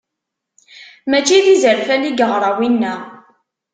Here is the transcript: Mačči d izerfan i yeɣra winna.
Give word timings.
Mačči 1.09 1.39
d 1.45 1.47
izerfan 1.53 2.07
i 2.09 2.11
yeɣra 2.13 2.51
winna. 2.57 2.93